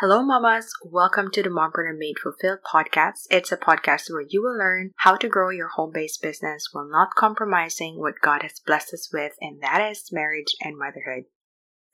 [0.00, 0.74] Hello, mamas.
[0.84, 3.28] Welcome to the Mompreneur Made Fulfilled podcast.
[3.30, 6.86] It's a podcast where you will learn how to grow your home based business while
[6.86, 11.24] not compromising what God has blessed us with, and that is marriage and motherhood.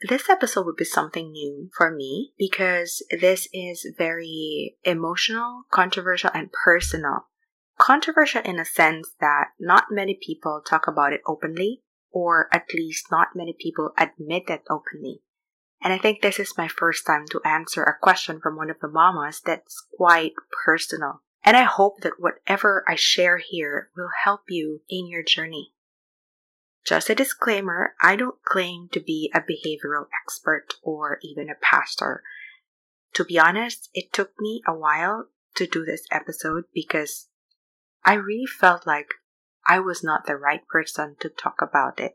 [0.08, 6.50] This episode would be something new for me because this is very emotional, controversial, and
[6.50, 7.28] personal.
[7.78, 13.12] Controversial in a sense that not many people talk about it openly, or at least
[13.12, 15.20] not many people admit it openly.
[15.82, 18.78] And I think this is my first time to answer a question from one of
[18.80, 20.32] the mamas that's quite
[20.64, 21.22] personal.
[21.44, 25.72] And I hope that whatever I share here will help you in your journey.
[26.84, 32.22] Just a disclaimer, I don't claim to be a behavioral expert or even a pastor.
[33.14, 35.26] To be honest, it took me a while
[35.56, 37.28] to do this episode because
[38.04, 39.14] I really felt like
[39.66, 42.14] I was not the right person to talk about it.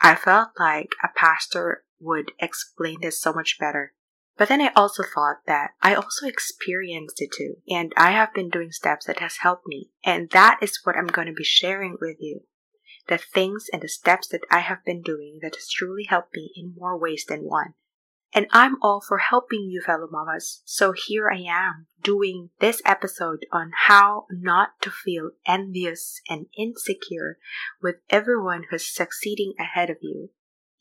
[0.00, 3.94] I felt like a pastor would explain this so much better.
[4.36, 8.48] But then I also thought that I also experienced it too, and I have been
[8.48, 11.96] doing steps that has helped me, and that is what I'm going to be sharing
[12.00, 12.40] with you.
[13.08, 16.50] The things and the steps that I have been doing that has truly helped me
[16.56, 17.74] in more ways than one.
[18.34, 20.62] And I'm all for helping you, fellow mamas.
[20.64, 27.36] So here I am doing this episode on how not to feel envious and insecure
[27.82, 30.30] with everyone who's succeeding ahead of you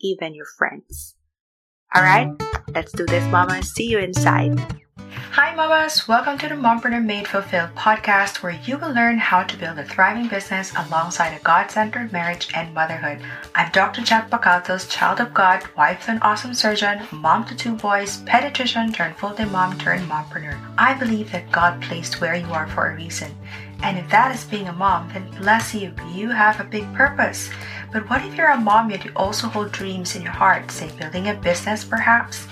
[0.02, 1.16] even your friends.
[1.96, 2.30] Alright,
[2.70, 3.62] let's do this, Mama.
[3.64, 4.60] See you inside.
[5.34, 6.08] Hi, Mamas.
[6.10, 9.86] Welcome to the Mompreneur Made Fulfilled podcast, where you will learn how to build a
[9.86, 13.20] thriving business alongside a God centered marriage and motherhood.
[13.56, 14.02] I'm Dr.
[14.02, 18.94] Jet Bacatos, child of God, wife to an awesome surgeon, mom to two boys, pediatrician
[18.94, 20.58] turned full time mom turned mompreneur.
[20.78, 23.32] I believe that God placed where you are for a reason.
[23.84, 27.50] And if that is being a mom, then bless you, you have a big purpose.
[27.92, 30.90] But what if you're a mom yet you also hold dreams in your heart, say
[30.98, 32.48] building a business perhaps?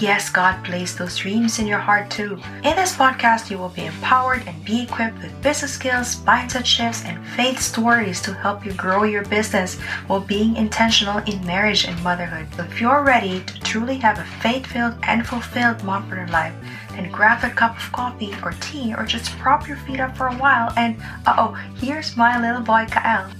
[0.00, 2.40] Yes, God placed those dreams in your heart too.
[2.64, 7.04] In this podcast, you will be empowered and be equipped with business skills, mindset shifts,
[7.04, 9.78] and faith stories to help you grow your business
[10.08, 12.48] while being intentional in marriage and motherhood.
[12.58, 16.54] If you're ready to truly have a faith filled and fulfilled mompreneur life,
[16.90, 20.28] then grab a cup of coffee or tea or just prop your feet up for
[20.28, 23.30] a while and uh oh, here's my little boy Kael.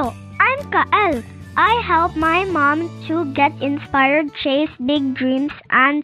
[0.00, 1.22] Hello, I'm Kael.
[1.58, 6.02] I help my mom to get inspired, chase big dreams, and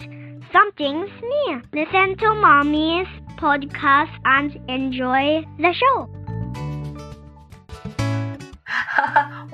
[0.52, 1.62] something's new.
[1.72, 3.08] Listen to mommy's
[3.38, 6.10] podcast and enjoy the show.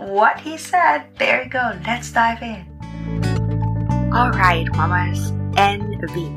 [0.12, 1.06] what he said.
[1.18, 1.78] There you go.
[1.86, 2.66] Let's dive in.
[4.12, 5.30] Alright, mamas.
[5.56, 6.34] Envy.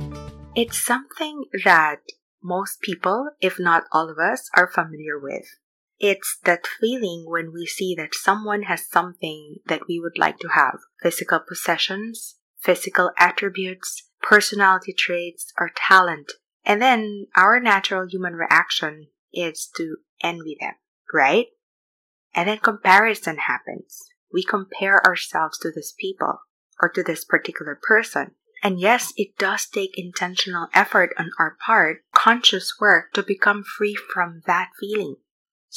[0.55, 2.01] It's something that
[2.43, 5.57] most people, if not all of us, are familiar with.
[5.99, 10.49] It's that feeling when we see that someone has something that we would like to
[10.49, 16.33] have physical possessions, physical attributes, personality traits, or talent.
[16.65, 20.73] And then our natural human reaction is to envy them,
[21.13, 21.47] right?
[22.33, 24.03] And then comparison happens.
[24.33, 26.39] We compare ourselves to these people
[26.81, 28.31] or to this particular person.
[28.61, 33.95] And yes, it does take intentional effort on our part, conscious work to become free
[33.95, 35.17] from that feeling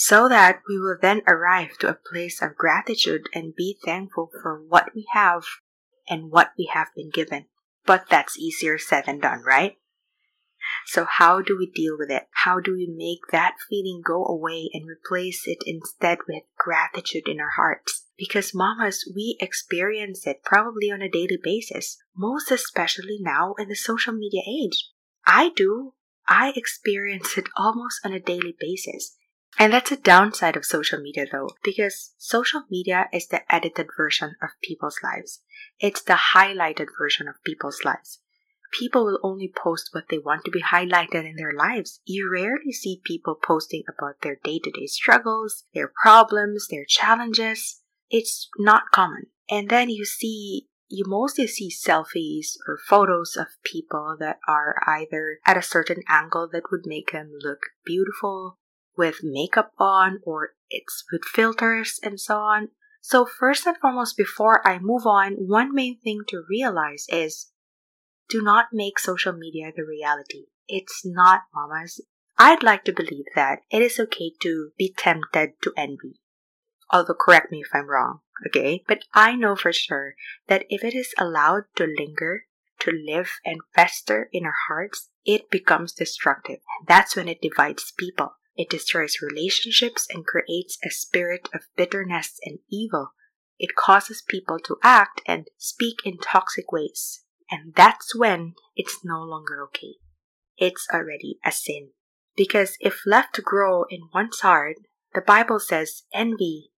[0.00, 4.62] so that we will then arrive to a place of gratitude and be thankful for
[4.68, 5.42] what we have
[6.08, 7.46] and what we have been given.
[7.84, 9.76] But that's easier said than done, right?
[10.86, 12.28] So, how do we deal with it?
[12.44, 17.40] How do we make that feeling go away and replace it instead with gratitude in
[17.40, 18.06] our hearts?
[18.16, 23.74] Because, mamas, we experience it probably on a daily basis, most especially now in the
[23.74, 24.90] social media age.
[25.26, 25.94] I do.
[26.28, 29.16] I experience it almost on a daily basis.
[29.58, 34.34] And that's a downside of social media though, because social media is the edited version
[34.42, 35.42] of people's lives.
[35.80, 38.20] It's the highlighted version of people's lives.
[38.78, 42.00] People will only post what they want to be highlighted in their lives.
[42.04, 47.80] You rarely see people posting about their day to day struggles, their problems, their challenges.
[48.10, 49.26] It's not common.
[49.48, 55.38] And then you see you mostly see selfies or photos of people that are either
[55.44, 58.58] at a certain angle that would make them look beautiful
[58.98, 62.68] with makeup on or it's with filters and so on.
[63.00, 67.50] So, first and foremost, before I move on, one main thing to realize is
[68.28, 70.46] do not make social media the reality.
[70.66, 72.00] It's not, mamas.
[72.36, 76.20] I'd like to believe that it is okay to be tempted to envy.
[76.90, 78.82] Although, correct me if I'm wrong, okay?
[78.86, 80.14] But I know for sure
[80.48, 82.44] that if it is allowed to linger,
[82.80, 86.60] to live and fester in our hearts, it becomes destructive.
[86.86, 88.32] That's when it divides people.
[88.58, 93.12] It destroys relationships and creates a spirit of bitterness and evil.
[93.56, 97.22] It causes people to act and speak in toxic ways.
[97.52, 99.94] And that's when it's no longer okay.
[100.56, 101.90] It's already a sin.
[102.36, 104.76] Because if left to grow in one's heart,
[105.14, 106.70] the Bible says envy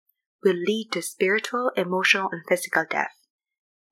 [0.44, 3.16] will lead to spiritual, emotional, and physical death.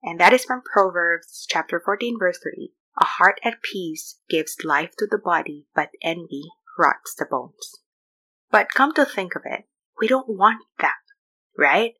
[0.02, 2.70] And that is from Proverbs chapter 14 verse 3.
[3.00, 7.80] A heart at peace gives life to the body, but envy rots the bones.
[8.50, 9.64] But come to think of it,
[10.00, 10.94] we don't want that,
[11.56, 11.94] right?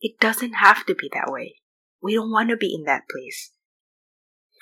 [0.00, 1.56] It doesn't have to be that way.
[2.02, 3.52] We don't want to be in that place.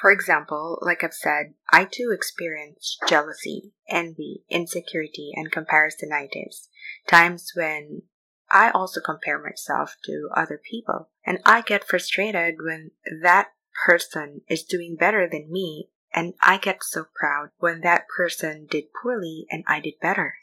[0.00, 6.68] For example, like I've said, I too experience jealousy, envy, insecurity, and comparisonitis.
[7.08, 8.02] Times when
[8.50, 11.10] I also compare myself to other people.
[11.24, 12.92] And I get frustrated when
[13.22, 13.48] that
[13.86, 15.88] person is doing better than me.
[16.12, 20.36] And I get so proud when that person did poorly and I did better.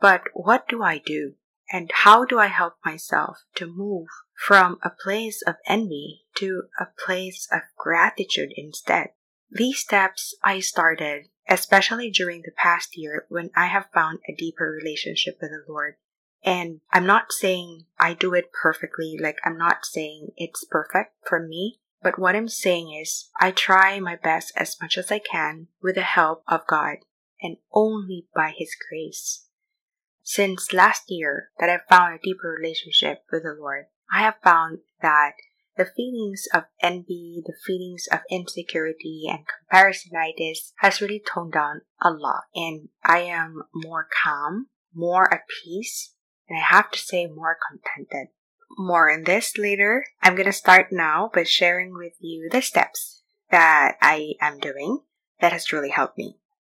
[0.00, 1.34] But what do I do?
[1.70, 6.86] And how do I help myself to move from a place of envy to a
[7.04, 9.10] place of gratitude instead?
[9.50, 14.70] These steps I started, especially during the past year when I have found a deeper
[14.70, 15.96] relationship with the Lord.
[16.44, 21.40] And I'm not saying I do it perfectly, like I'm not saying it's perfect for
[21.40, 25.68] me, but what I'm saying is I try my best as much as I can
[25.82, 26.98] with the help of God
[27.42, 29.46] and only by His grace.
[30.22, 34.78] Since last year that I've found a deeper relationship with the Lord, I have found
[35.00, 35.32] that
[35.76, 42.10] the feelings of envy, the feelings of insecurity and comparisonitis has really toned down a
[42.10, 46.14] lot and I am more calm, more at peace,
[46.48, 48.28] and I have to say more contented.
[48.76, 50.06] More on this later.
[50.22, 55.00] I'm gonna start now by sharing with you the steps that I am doing
[55.40, 56.38] that has really helped me.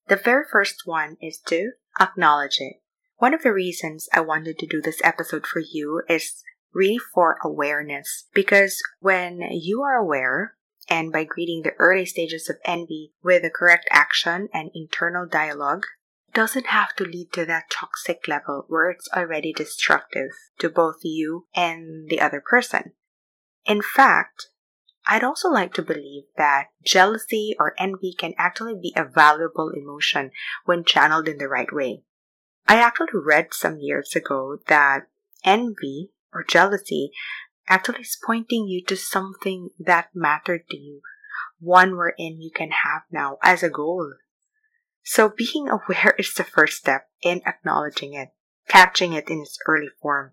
[0.08, 2.76] The very first one is to acknowledge it.
[3.17, 6.43] One of the reasons I wanted to do this episode for you is
[6.73, 10.55] really for awareness because when you are aware
[10.88, 15.82] and by greeting the early stages of envy with the correct action and internal dialogue,
[16.38, 21.49] doesn't have to lead to that toxic level where it's already destructive to both you
[21.52, 22.93] and the other person.
[23.67, 24.46] In fact,
[25.08, 30.31] I'd also like to believe that jealousy or envy can actually be a valuable emotion
[30.64, 32.05] when channeled in the right way.
[32.69, 35.08] I actually read some years ago that
[35.44, 37.11] envy or jealousy
[37.69, 41.00] actually is pointing you to something that mattered to you,
[41.58, 44.12] one wherein you can have now as a goal.
[45.10, 48.28] So being aware is the first step in acknowledging it,
[48.69, 50.32] catching it in its early form.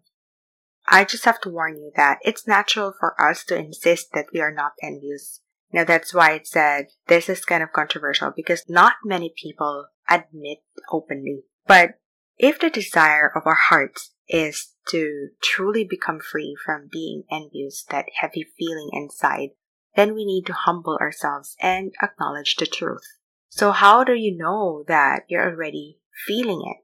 [0.86, 4.42] I just have to warn you that it's natural for us to insist that we
[4.42, 5.40] are not envious.
[5.72, 10.58] Now that's why it said this is kind of controversial because not many people admit
[10.92, 11.44] openly.
[11.66, 11.92] But
[12.38, 18.08] if the desire of our hearts is to truly become free from being envious, that
[18.20, 19.52] heavy feeling inside,
[19.96, 23.08] then we need to humble ourselves and acknowledge the truth.
[23.56, 26.84] So, how do you know that you're already feeling it?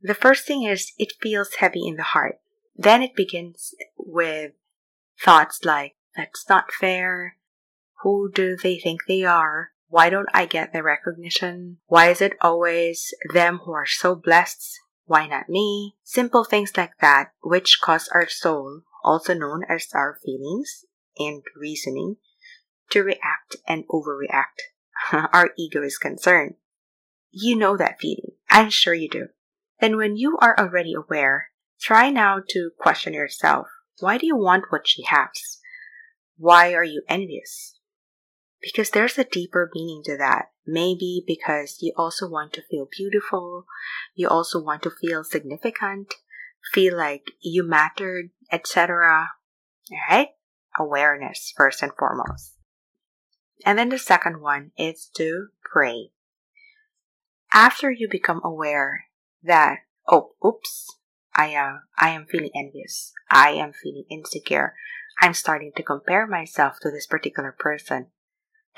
[0.00, 2.36] The first thing is it feels heavy in the heart.
[2.74, 4.52] Then it begins with
[5.20, 7.36] thoughts like, that's not fair.
[8.02, 9.72] Who do they think they are?
[9.88, 11.76] Why don't I get the recognition?
[11.84, 14.80] Why is it always them who are so blessed?
[15.04, 15.96] Why not me?
[16.02, 20.86] Simple things like that, which cause our soul, also known as our feelings
[21.18, 22.16] and reasoning,
[22.88, 24.71] to react and overreact.
[25.12, 26.54] our ego is concerned.
[27.30, 28.32] You know that feeling.
[28.50, 29.28] I'm sure you do.
[29.80, 31.48] Then when you are already aware,
[31.80, 33.66] try now to question yourself.
[34.00, 35.58] Why do you want what she has?
[36.36, 37.78] Why are you envious?
[38.60, 40.46] Because there's a deeper meaning to that.
[40.66, 43.64] Maybe because you also want to feel beautiful,
[44.14, 46.14] you also want to feel significant,
[46.72, 49.30] feel like you mattered, etc.
[49.90, 50.28] Alright?
[50.78, 52.51] Awareness first and foremost.
[53.64, 56.10] And then the second one is to pray.
[57.52, 59.04] After you become aware
[59.42, 60.96] that, oh, oops,
[61.34, 63.12] I, uh, I am feeling envious.
[63.30, 64.74] I am feeling insecure.
[65.20, 68.06] I'm starting to compare myself to this particular person.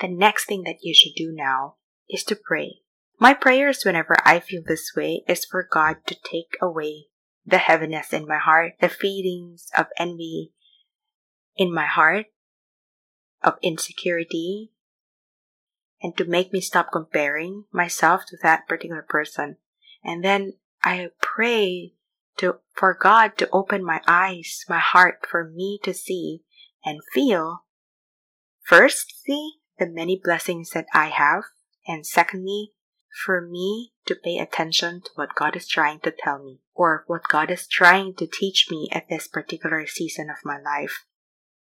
[0.01, 1.75] The next thing that you should do now
[2.09, 2.81] is to pray.
[3.19, 7.05] My prayers whenever I feel this way is for God to take away
[7.45, 10.51] the heaviness in my heart, the feelings of envy
[11.55, 12.25] in my heart,
[13.41, 14.71] of insecurity,
[16.01, 19.57] and to make me stop comparing myself to that particular person.
[20.03, 21.93] And then I pray
[22.37, 26.43] to for God to open my eyes, my heart for me to see
[26.83, 27.63] and feel
[28.61, 31.43] first see the many blessings that I have
[31.87, 32.71] and secondly
[33.25, 37.27] for me to pay attention to what God is trying to tell me or what
[37.29, 41.05] God is trying to teach me at this particular season of my life.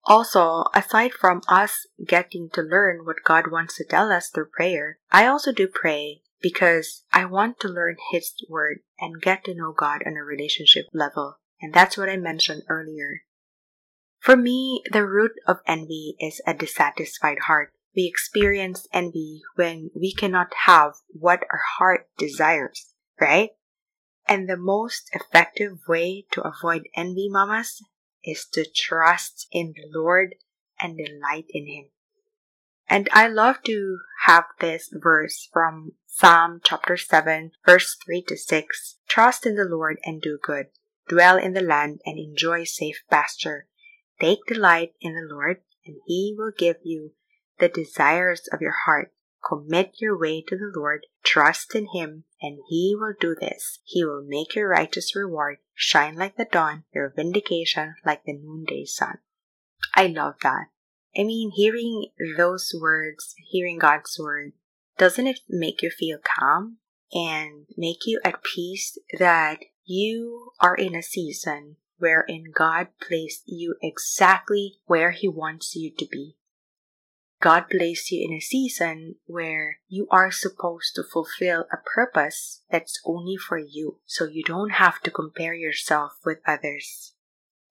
[0.06, 4.98] Also, aside from us getting to learn what God wants to tell us through prayer,
[5.10, 9.72] I also do pray because I want to learn His Word and get to know
[9.72, 11.38] God on a relationship level.
[11.60, 13.22] And that's what I mentioned earlier.
[14.20, 17.72] For me, the root of envy is a dissatisfied heart.
[17.96, 23.50] We experience envy when we cannot have what our heart desires, right?
[24.26, 27.82] And the most effective way to avoid envy, mamas,
[28.24, 30.36] is to trust in the Lord
[30.80, 31.84] and delight in Him.
[32.88, 38.96] And I love to have this verse from Psalm chapter 7, verse 3 to 6.
[39.08, 40.66] Trust in the Lord and do good.
[41.08, 43.66] Dwell in the land and enjoy safe pasture.
[44.20, 47.12] Take delight in the Lord, and He will give you
[47.58, 49.12] the desires of your heart.
[49.46, 53.80] Commit your way to the Lord, trust in Him, and He will do this.
[53.84, 58.84] He will make your righteous reward shine like the dawn, your vindication like the noonday
[58.86, 59.18] sun.
[59.94, 60.66] I love that.
[61.16, 64.52] I mean, hearing those words, hearing God's word,
[64.98, 66.78] doesn't it make you feel calm
[67.12, 73.76] and make you at peace that you are in a season wherein God placed you
[73.82, 76.36] exactly where He wants you to be?
[77.44, 82.98] God placed you in a season where you are supposed to fulfill a purpose that's
[83.04, 87.12] only for you, so you don't have to compare yourself with others.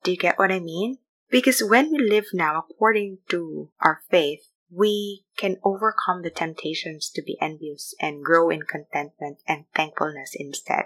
[0.03, 0.99] Do you get what I mean?
[1.31, 7.23] Because when we live now according to our faith, we can overcome the temptations to
[7.23, 10.85] be envious and grow in contentment and thankfulness instead.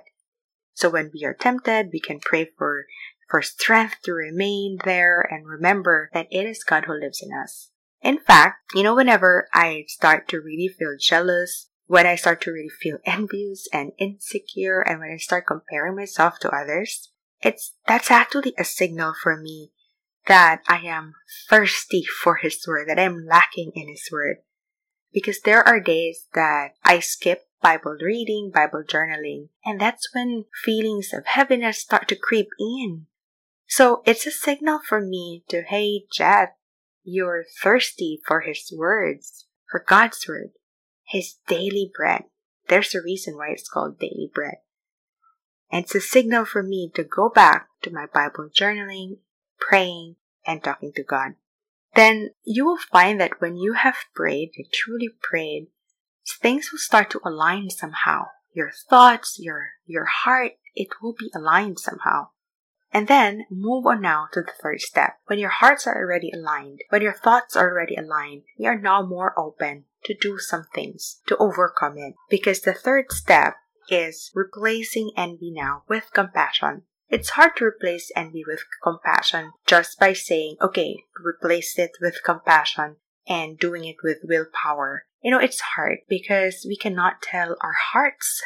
[0.75, 2.85] So when we are tempted, we can pray for,
[3.29, 7.71] for strength to remain there and remember that it is God who lives in us.
[8.01, 12.51] In fact, you know, whenever I start to really feel jealous, when I start to
[12.51, 17.11] really feel envious and insecure, and when I start comparing myself to others,
[17.41, 19.71] it's that's actually a signal for me
[20.27, 21.13] that I am
[21.49, 24.37] thirsty for His Word, that I'm lacking in His Word.
[25.13, 31.13] Because there are days that I skip Bible reading, Bible journaling, and that's when feelings
[31.13, 33.07] of heaviness start to creep in.
[33.67, 36.56] So it's a signal for me to, hey, Jet,
[37.07, 40.49] you're thirsty for His words, for God's Word,
[41.07, 42.23] His daily bread.
[42.67, 44.57] There's a reason why it's called daily bread.
[45.71, 49.19] And it's a signal for me to go back to my Bible journaling,
[49.57, 51.35] praying, and talking to God.
[51.95, 55.67] Then you will find that when you have prayed, you truly prayed,
[56.41, 58.25] things will start to align somehow.
[58.53, 62.29] Your thoughts, your, your heart, it will be aligned somehow.
[62.93, 65.17] And then move on now to the third step.
[65.25, 69.05] When your hearts are already aligned, when your thoughts are already aligned, you are now
[69.05, 72.15] more open to do some things to overcome it.
[72.29, 73.55] Because the third step
[73.89, 76.83] is replacing envy now with compassion.
[77.09, 82.97] It's hard to replace envy with compassion just by saying, okay, replace it with compassion
[83.27, 85.05] and doing it with willpower.
[85.21, 88.41] You know, it's hard because we cannot tell our hearts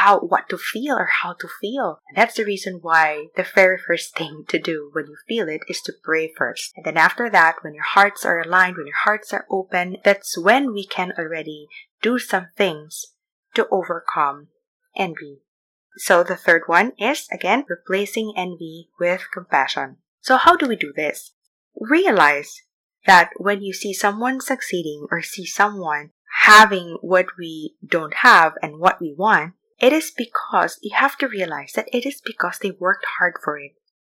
[0.00, 2.00] how what to feel or how to feel.
[2.08, 5.60] And that's the reason why the very first thing to do when you feel it
[5.68, 6.72] is to pray first.
[6.74, 10.38] And then after that, when your hearts are aligned, when your hearts are open, that's
[10.38, 11.68] when we can already
[12.00, 13.12] do some things
[13.54, 14.48] to overcome
[14.96, 15.42] envy.
[15.96, 19.98] So the third one is again replacing envy with compassion.
[20.22, 21.32] So how do we do this?
[21.78, 22.62] Realize
[23.06, 26.10] that when you see someone succeeding or see someone
[26.44, 31.28] having what we don't have and what we want, it is because you have to
[31.28, 33.72] realize that it is because they worked hard for it.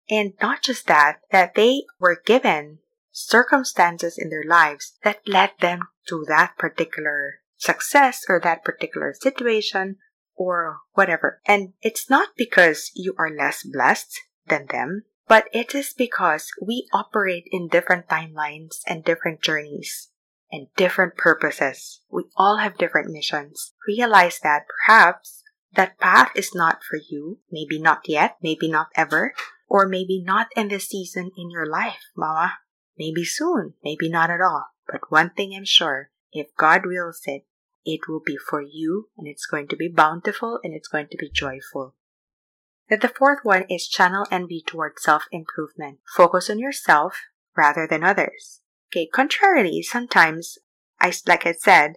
[0.09, 2.79] And not just that, that they were given
[3.11, 9.97] circumstances in their lives that led them to that particular success or that particular situation
[10.35, 11.41] or whatever.
[11.47, 16.87] And it's not because you are less blessed than them, but it is because we
[16.93, 20.09] operate in different timelines and different journeys
[20.51, 22.01] and different purposes.
[22.11, 23.73] We all have different missions.
[23.87, 25.41] Realize that perhaps
[25.75, 27.39] that path is not for you.
[27.51, 29.33] Maybe not yet, maybe not ever,
[29.67, 32.53] or maybe not in this season in your life, mama.
[32.97, 34.67] Maybe soon, maybe not at all.
[34.87, 37.45] But one thing I'm sure, if God wills it,
[37.85, 41.17] it will be for you and it's going to be bountiful and it's going to
[41.17, 41.95] be joyful.
[42.89, 45.99] Then the fourth one is channel envy towards self improvement.
[46.15, 47.21] Focus on yourself
[47.57, 48.61] rather than others.
[48.91, 50.57] Okay, contrarily, sometimes,
[50.99, 51.95] I, like I said,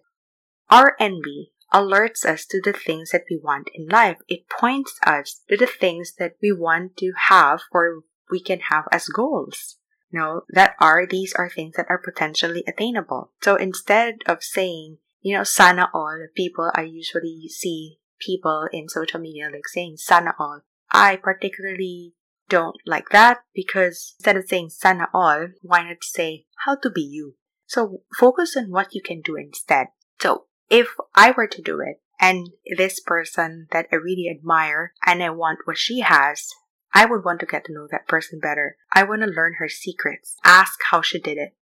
[0.70, 4.18] our envy alerts us to the things that we want in life.
[4.28, 8.84] It points us to the things that we want to have or we can have
[8.92, 9.76] as goals.
[10.10, 13.32] You know, that are, these are things that are potentially attainable.
[13.42, 19.20] So instead of saying, you know, sana all, people, I usually see people in social
[19.20, 20.62] media like saying sana all.
[20.90, 22.14] I particularly
[22.48, 27.02] don't like that because instead of saying sana all, why not say how to be
[27.02, 27.34] you?
[27.66, 29.88] So focus on what you can do instead.
[30.20, 35.22] So if I were to do it and this person that I really admire and
[35.22, 36.48] I want what she has,
[36.92, 38.76] I would want to get to know that person better.
[38.92, 41.54] I want to learn her secrets, ask how she did it,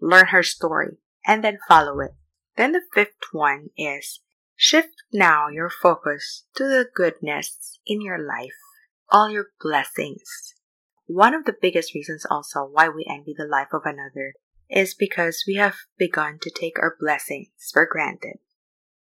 [0.00, 2.12] learn her story, and then follow it.
[2.56, 4.20] Then the fifth one is
[4.56, 8.56] shift now your focus to the goodness in your life,
[9.10, 10.54] all your blessings.
[11.06, 14.34] One of the biggest reasons also why we envy the life of another
[14.68, 18.38] is because we have begun to take our blessings for granted.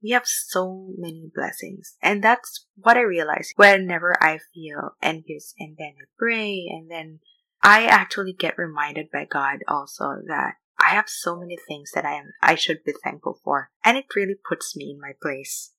[0.02, 1.96] We have so many blessings.
[2.02, 7.20] And that's what I realize whenever I feel envious and then I pray and then
[7.64, 12.14] I actually get reminded by God also that I have so many things that I
[12.14, 13.72] am I should be thankful for.
[13.84, 15.72] And it really puts me in my place.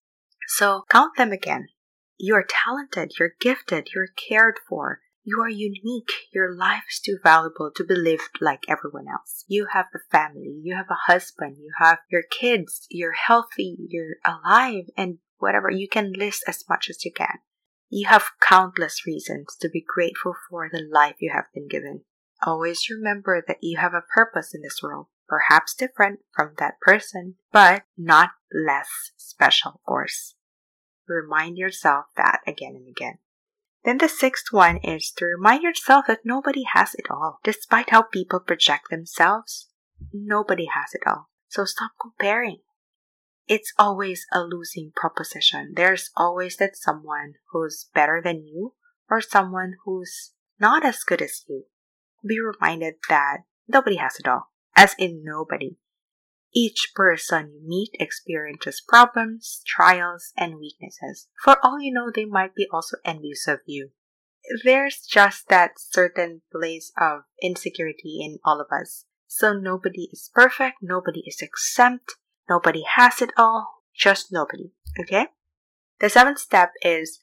[0.48, 1.68] So count them again.
[2.16, 6.10] You are talented, you're gifted, you're cared for, you are unique.
[6.32, 9.44] Your life is too valuable to be lived like everyone else.
[9.46, 14.16] You have a family, you have a husband, you have your kids, you're healthy, you're
[14.24, 15.70] alive, and whatever.
[15.70, 17.38] You can list as much as you can.
[17.90, 22.02] You have countless reasons to be grateful for the life you have been given.
[22.42, 27.34] Always remember that you have a purpose in this world, perhaps different from that person,
[27.52, 30.34] but not less special, of course.
[31.08, 33.18] Remind yourself that again and again.
[33.88, 37.38] Then the sixth one is to remind yourself that nobody has it all.
[37.42, 39.68] Despite how people project themselves,
[40.12, 41.30] nobody has it all.
[41.48, 42.58] So stop comparing.
[43.46, 45.72] It's always a losing proposition.
[45.74, 48.74] There's always that someone who's better than you
[49.08, 51.64] or someone who's not as good as you.
[52.22, 54.50] Be reminded that nobody has it all.
[54.76, 55.78] As in nobody.
[56.54, 61.28] Each person you meet experiences problems, trials, and weaknesses.
[61.44, 63.90] For all you know, they might be also envious of you.
[64.64, 69.04] There's just that certain place of insecurity in all of us.
[69.26, 72.14] So nobody is perfect, nobody is exempt,
[72.48, 74.72] nobody has it all, just nobody.
[74.98, 75.26] Okay?
[76.00, 77.20] The seventh step is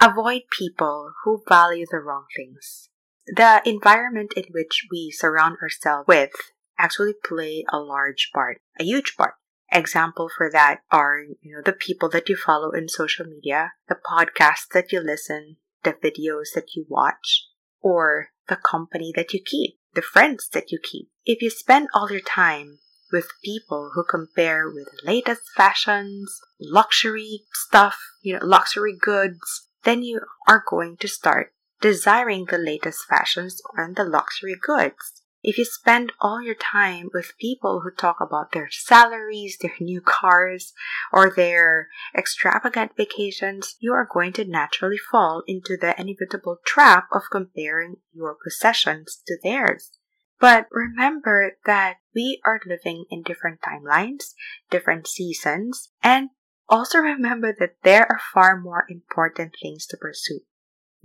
[0.00, 2.90] avoid people who value the wrong things.
[3.26, 6.30] The environment in which we surround ourselves with
[6.78, 9.34] actually play a large part, a huge part.
[9.70, 13.96] Example for that are, you know, the people that you follow in social media, the
[13.96, 17.46] podcasts that you listen, the videos that you watch,
[17.80, 21.10] or the company that you keep, the friends that you keep.
[21.26, 22.78] If you spend all your time
[23.12, 30.20] with people who compare with latest fashions, luxury stuff, you know, luxury goods, then you
[30.46, 35.22] are going to start desiring the latest fashions and the luxury goods.
[35.48, 40.02] If you spend all your time with people who talk about their salaries, their new
[40.02, 40.74] cars,
[41.10, 47.30] or their extravagant vacations, you are going to naturally fall into the inevitable trap of
[47.32, 49.92] comparing your possessions to theirs.
[50.38, 54.34] But remember that we are living in different timelines,
[54.68, 56.28] different seasons, and
[56.68, 60.40] also remember that there are far more important things to pursue.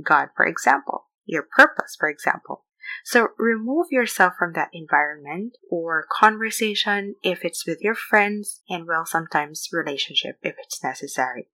[0.03, 2.65] God, for example, your purpose, for example.
[3.03, 9.05] So remove yourself from that environment or conversation if it's with your friends and well,
[9.05, 11.47] sometimes relationship if it's necessary.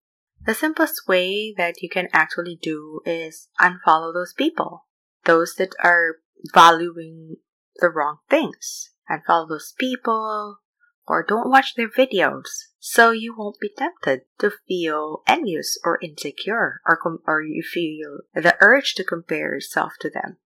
[0.45, 4.85] The simplest way that you can actually do is unfollow those people,
[5.25, 6.17] those that are
[6.53, 7.37] valuing
[7.77, 8.91] the wrong things.
[9.09, 10.59] Unfollow those people
[11.07, 12.47] or don't watch their videos
[12.79, 18.19] so you won't be tempted to feel envious or insecure or, com- or you feel
[18.33, 20.37] the urge to compare yourself to them.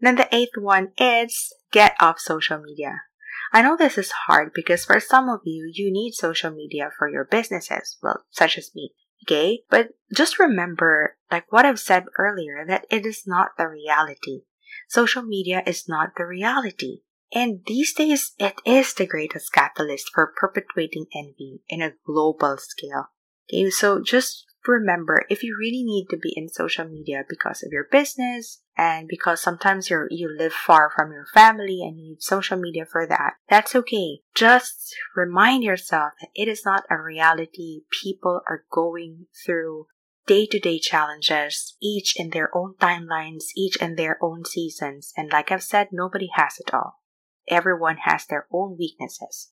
[0.00, 3.02] Then the eighth one is get off social media.
[3.52, 7.08] I know this is hard because for some of you, you need social media for
[7.08, 8.92] your businesses, well, such as me.
[9.24, 9.62] Okay?
[9.68, 14.42] But just remember, like what I've said earlier, that it is not the reality.
[14.88, 17.02] Social media is not the reality.
[17.32, 23.10] And these days, it is the greatest catalyst for perpetuating envy in a global scale.
[23.52, 27.72] Okay, so just remember if you really need to be in social media because of
[27.72, 32.22] your business and because sometimes you're you live far from your family and you need
[32.22, 34.20] social media for that that's okay.
[34.34, 37.82] Just remind yourself that it is not a reality.
[38.02, 39.86] People are going through
[40.26, 45.12] day-to-day challenges each in their own timelines each in their own seasons.
[45.16, 47.00] And like i've said nobody has it all.
[47.48, 49.50] Everyone has their own weaknesses.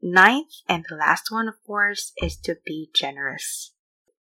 [0.00, 3.73] Ninth and the last one of course is to be generous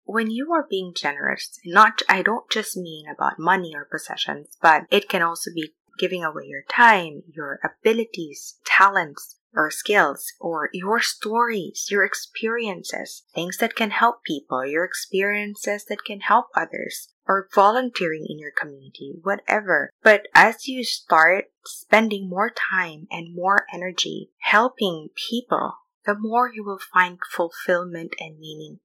[0.04, 4.84] when you are being generous, not I don't just mean about money or possessions, but
[4.90, 11.00] it can also be giving away your time, your abilities, talents, or skills, or your
[11.00, 17.48] stories, your experiences, things that can help people, your experiences that can help others, or
[17.54, 19.90] volunteering in your community, whatever.
[20.02, 25.74] But as you start spending more time and more energy helping people,
[26.06, 28.78] the more you will find fulfillment and meaning.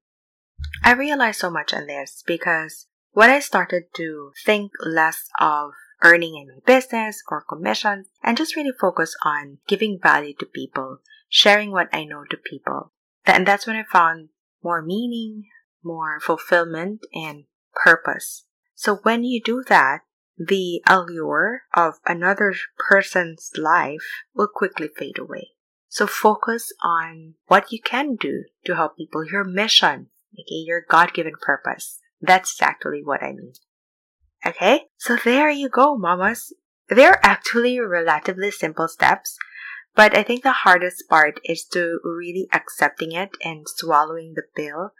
[0.83, 5.71] I realized so much on this because when I started to think less of
[6.03, 10.99] earning in my business or commissions and just really focus on giving value to people,
[11.29, 12.91] sharing what I know to people.
[13.25, 14.29] And that's when I found
[14.63, 15.45] more meaning,
[15.83, 18.45] more fulfillment, and purpose.
[18.75, 20.01] So when you do that,
[20.37, 25.51] the allure of another person's life will quickly fade away.
[25.87, 31.13] So focus on what you can do to help people, your mission, okay, your God
[31.13, 31.99] given purpose.
[32.21, 33.53] That's exactly what I mean.
[34.45, 36.53] Okay, so there you go, mamas.
[36.89, 39.37] They're actually relatively simple steps,
[39.95, 44.91] but I think the hardest part is to really accepting it and swallowing the pill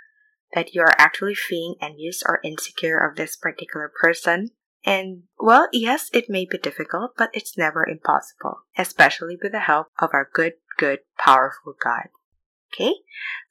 [0.54, 4.52] that you are actually feeling envious or insecure of this particular person.
[4.84, 9.88] And well, yes, it may be difficult, but it's never impossible, especially with the help
[10.00, 12.08] of our good, good, powerful God.
[12.75, 12.95] Okay?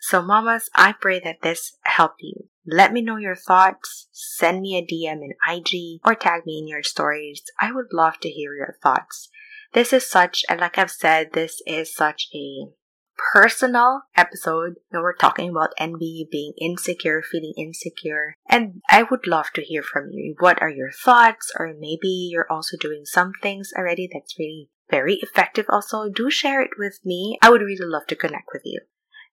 [0.00, 2.48] So mamas, I pray that this helped you.
[2.66, 4.08] Let me know your thoughts.
[4.12, 7.42] Send me a DM in IG or tag me in your stories.
[7.60, 9.28] I would love to hear your thoughts.
[9.72, 12.68] This is such, and like I've said, this is such a
[13.16, 14.74] personal episode.
[14.76, 18.36] You know, we're talking about envy, being insecure, feeling insecure.
[18.48, 20.36] And I would love to hear from you.
[20.38, 21.52] What are your thoughts?
[21.58, 26.08] Or maybe you're also doing some things already that's really very effective also.
[26.08, 27.38] Do share it with me.
[27.42, 28.80] I would really love to connect with you.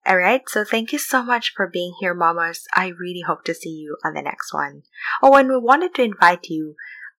[0.07, 2.67] Alright, so thank you so much for being here, mamas.
[2.73, 4.81] I really hope to see you on the next one.
[5.21, 6.75] Oh, and we wanted to invite you.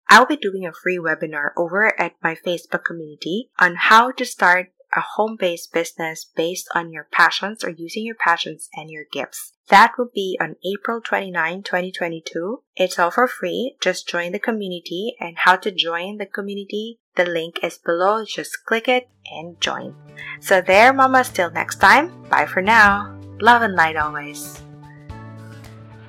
[0.08, 4.72] I'll be doing a free webinar over at my Facebook community on how to start
[4.94, 9.52] a home based business based on your passions or using your passions and your gifts.
[9.68, 12.62] That will be on April 29, 2022.
[12.76, 13.76] It's all for free.
[13.80, 16.98] Just join the community and how to join the community.
[17.16, 18.24] The link is below.
[18.24, 19.94] Just click it and join.
[20.40, 22.10] So there, mamas, till next time.
[22.28, 23.18] Bye for now.
[23.40, 24.62] Love and light always.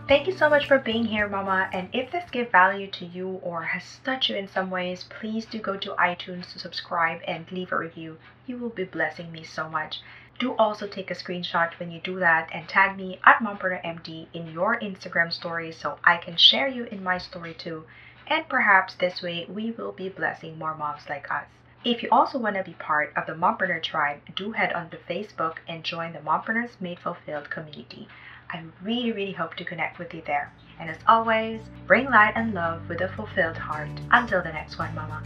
[0.05, 1.69] Thank you so much for being here, Mama.
[1.71, 5.45] And if this gave value to you or has touched you in some ways, please
[5.45, 8.17] do go to iTunes to subscribe and leave a review.
[8.45, 10.01] You will be blessing me so much.
[10.39, 14.51] Do also take a screenshot when you do that and tag me at MompreneurMD in
[14.51, 17.85] your Instagram story so I can share you in my story too.
[18.27, 21.47] And perhaps this way we will be blessing more moms like us.
[21.85, 24.97] If you also want to be part of the Mompreneur tribe, do head on to
[24.97, 28.09] Facebook and join the Mompreneurs Made Fulfilled community.
[28.53, 30.53] I really, really hope to connect with you there.
[30.79, 33.89] And as always, bring light and love with a fulfilled heart.
[34.11, 35.23] Until the next one, Mama.